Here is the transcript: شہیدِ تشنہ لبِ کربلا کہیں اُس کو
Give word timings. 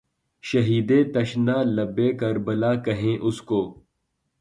شہیدِ 0.43 0.89
تشنہ 1.13 1.57
لبِ 1.75 1.97
کربلا 2.19 2.71
کہیں 2.85 3.15
اُس 3.25 3.41
کو 3.49 3.61